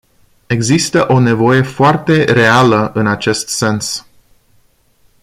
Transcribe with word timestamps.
Există 0.47 1.05
o 1.07 1.19
nevoie 1.19 1.61
foarte 1.61 2.23
reală 2.23 2.91
în 2.93 3.07
acest 3.07 3.47
sens. 3.47 4.07